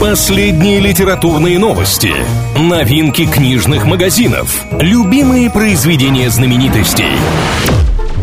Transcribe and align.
Последние 0.00 0.78
литературные 0.78 1.58
новости, 1.58 2.12
новинки 2.56 3.26
книжных 3.26 3.84
магазинов, 3.84 4.64
любимые 4.80 5.50
произведения 5.50 6.30
знаменитостей. 6.30 7.10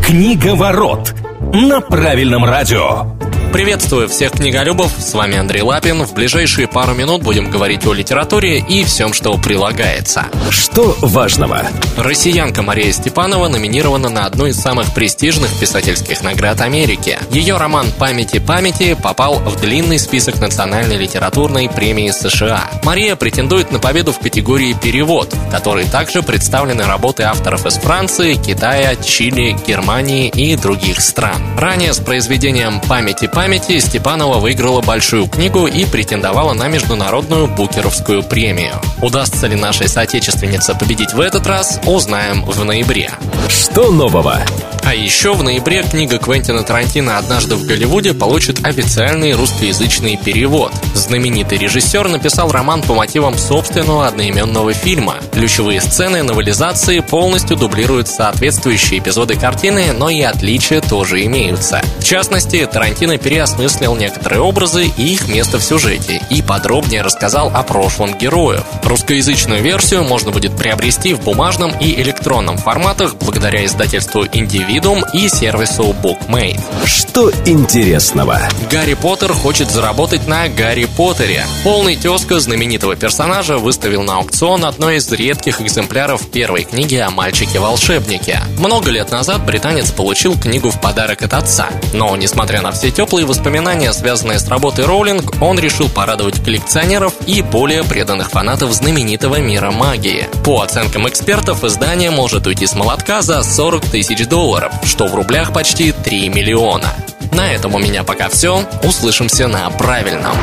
Книга 0.01 0.55
ворот 0.55 1.13
на 1.53 1.81
правильном 1.81 2.45
радио. 2.45 3.07
Приветствую 3.51 4.09
всех 4.09 4.33
книголюбов, 4.33 4.91
с 4.99 5.13
вами 5.13 5.37
Андрей 5.37 5.61
Лапин. 5.61 6.03
В 6.03 6.13
ближайшие 6.13 6.67
пару 6.67 6.93
минут 6.93 7.23
будем 7.23 7.49
говорить 7.49 7.85
о 7.87 7.93
литературе 7.93 8.59
и 8.59 8.83
всем, 8.83 9.13
что 9.13 9.37
прилагается. 9.37 10.25
Что 10.49 10.95
важного? 11.01 11.65
Россиянка 11.97 12.61
Мария 12.61 12.91
Степанова 12.91 13.47
номинирована 13.47 14.09
на 14.09 14.25
одну 14.25 14.45
из 14.45 14.59
самых 14.59 14.93
престижных 14.93 15.49
писательских 15.59 16.21
наград 16.21 16.59
Америки. 16.61 17.17
Ее 17.31 17.57
роман 17.57 17.87
«Памяти 17.97 18.39
памяти» 18.39 18.97
попал 19.01 19.35
в 19.35 19.59
длинный 19.61 19.99
список 19.99 20.39
Национальной 20.39 20.97
литературной 20.97 21.69
премии 21.69 22.11
США. 22.11 22.69
Мария 22.83 23.15
претендует 23.15 23.71
на 23.71 23.79
победу 23.79 24.11
в 24.11 24.19
категории 24.19 24.73
«Перевод», 24.73 25.33
в 25.33 25.51
которой 25.51 25.85
также 25.85 26.21
представлены 26.21 26.83
работы 26.83 27.23
авторов 27.23 27.65
из 27.65 27.75
Франции, 27.75 28.33
Китая, 28.33 28.95
Чили, 28.97 29.55
Германии 29.65 30.27
и 30.27 30.55
других 30.57 30.99
стран. 30.99 31.41
Ранее 31.57 31.93
с 31.93 31.99
произведением 31.99 32.81
«Памяти 32.81 33.27
памяти» 33.27 33.44
памяти 33.45 33.77
Степанова 33.77 34.39
выиграла 34.39 34.81
большую 34.81 35.27
книгу 35.27 35.67
и 35.67 35.85
претендовала 35.85 36.53
на 36.53 36.67
международную 36.67 37.45
букеровскую 37.45 38.23
премию. 38.23 38.81
Удастся 39.03 39.45
ли 39.45 39.55
нашей 39.55 39.87
соотечественнице 39.87 40.73
победить 40.73 41.13
в 41.13 41.19
этот 41.19 41.45
раз, 41.45 41.79
узнаем 41.85 42.43
в 42.43 42.65
ноябре. 42.65 43.11
Что 43.47 43.91
нового? 43.91 44.41
А 44.87 44.93
еще 44.93 45.33
в 45.33 45.41
ноябре 45.41 45.81
книга 45.81 46.19
Квентина 46.19 46.61
Тарантино 46.61 47.17
«Однажды 47.17 47.55
в 47.55 47.65
Голливуде» 47.65 48.13
получит 48.13 48.63
официальный 48.63 49.31
русскоязычный 49.31 50.15
перевод. 50.15 50.71
Знаменитый 50.93 51.57
режиссер 51.57 52.07
написал 52.07 52.51
роман 52.51 52.83
по 52.83 52.93
мотивам 52.93 53.35
собственного 53.35 54.05
одноименного 54.05 54.73
фильма. 54.73 55.15
Ключевые 55.31 55.81
сцены 55.81 56.21
новелизации 56.21 56.99
полностью 56.99 57.57
дублируют 57.57 58.07
соответствующие 58.07 58.99
эпизоды 58.99 59.35
картины, 59.35 59.91
но 59.91 60.11
и 60.11 60.21
отличия 60.21 60.81
тоже 60.81 61.25
имеются. 61.25 61.81
В 61.97 62.03
частности, 62.03 62.63
Тарантино 62.71 63.17
переосмыслил 63.17 63.95
некоторые 63.95 64.41
образы 64.41 64.85
и 64.85 65.13
их 65.13 65.27
место 65.27 65.57
в 65.57 65.63
сюжете 65.63 66.21
и 66.29 66.43
подробнее 66.43 67.01
рассказал 67.01 67.49
о 67.51 67.63
прошлом 67.63 68.15
героев. 68.15 68.63
Русскоязычную 68.83 69.63
версию 69.63 70.03
можно 70.03 70.29
будет 70.29 70.55
приобрести 70.55 71.15
в 71.15 71.21
бумажном 71.21 71.71
и 71.79 71.99
электронном 71.99 72.59
форматах 72.59 73.15
благодаря 73.15 73.65
издательству 73.65 74.27
«Индивид» 74.31 74.74
Individuum 74.75 75.03
и 75.13 75.29
сервису 75.29 75.95
BookMate. 76.03 76.59
Что 76.85 77.31
интересного? 77.45 78.41
Гарри 78.69 78.93
Поттер 78.95 79.31
хочет 79.31 79.71
заработать 79.71 80.27
на 80.27 80.49
Гарри 80.49 80.85
Поттере. 80.85 81.45
Полный 81.63 81.95
тезка 81.95 82.39
знаменитого 82.39 82.97
персонажа 82.97 83.57
выставил 83.57 84.03
на 84.03 84.17
аукцион 84.17 84.65
одной 84.65 84.97
из 84.97 85.09
редких 85.11 85.61
экземпляров 85.61 86.29
первой 86.29 86.65
книги 86.65 86.95
о 86.95 87.09
мальчике-волшебнике. 87.09 88.41
Много 88.57 88.91
лет 88.91 89.11
назад 89.11 89.45
британец 89.45 89.91
получил 89.91 90.37
книгу 90.37 90.69
в 90.71 90.81
подарок 90.81 91.21
от 91.21 91.33
отца. 91.33 91.69
Но, 91.93 92.15
несмотря 92.17 92.61
на 92.61 92.71
все 92.71 92.91
теплые 92.91 93.25
воспоминания, 93.25 93.93
связанные 93.93 94.39
с 94.39 94.47
работой 94.49 94.85
Роулинг, 94.85 95.41
он 95.41 95.57
решил 95.57 95.87
порадовать 95.87 96.43
коллекционеров 96.43 97.13
и 97.27 97.41
более 97.41 97.83
преданных 97.83 98.29
фанатов 98.29 98.73
знаменитого 98.73 99.37
мира 99.39 99.71
магии. 99.71 100.27
По 100.43 100.63
оценкам 100.63 101.07
экспертов, 101.07 101.63
издание 101.63 102.11
может 102.11 102.45
уйти 102.45 102.67
с 102.67 102.75
молотка 102.75 103.21
за 103.21 103.41
40 103.41 103.85
тысяч 103.85 104.27
долларов 104.27 104.64
долларов, 104.65 104.87
что 104.87 105.07
в 105.07 105.15
рублях 105.15 105.53
почти 105.53 105.91
3 105.91 106.29
миллиона. 106.29 106.93
На 107.31 107.51
этом 107.51 107.75
у 107.75 107.79
меня 107.79 108.03
пока 108.03 108.29
все. 108.29 108.63
Услышимся 108.83 109.47
на 109.47 109.69
правильном. 109.69 110.35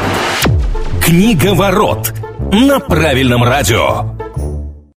Книга 1.03 1.55
ворот 1.55 2.13
на 2.53 2.81
правильном 2.81 3.43
радио. 3.43 4.22